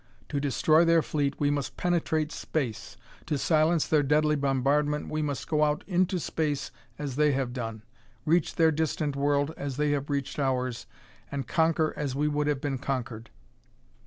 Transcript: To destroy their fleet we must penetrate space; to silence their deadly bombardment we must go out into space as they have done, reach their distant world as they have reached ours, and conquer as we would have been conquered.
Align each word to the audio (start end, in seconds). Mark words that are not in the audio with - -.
To 0.29 0.39
destroy 0.39 0.83
their 0.83 1.03
fleet 1.03 1.39
we 1.39 1.51
must 1.51 1.77
penetrate 1.77 2.31
space; 2.31 2.97
to 3.27 3.37
silence 3.37 3.85
their 3.85 4.01
deadly 4.01 4.35
bombardment 4.35 5.09
we 5.09 5.21
must 5.21 5.47
go 5.47 5.63
out 5.63 5.83
into 5.85 6.19
space 6.19 6.71
as 6.97 7.17
they 7.17 7.33
have 7.33 7.53
done, 7.53 7.83
reach 8.25 8.55
their 8.55 8.71
distant 8.71 9.15
world 9.15 9.53
as 9.57 9.77
they 9.77 9.91
have 9.91 10.09
reached 10.09 10.39
ours, 10.39 10.87
and 11.31 11.45
conquer 11.47 11.93
as 11.95 12.15
we 12.15 12.27
would 12.27 12.47
have 12.47 12.61
been 12.61 12.79
conquered. 12.79 13.29